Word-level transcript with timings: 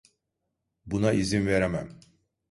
Buna 0.85 1.11
izin 1.11 1.45
veremem. 1.47 1.99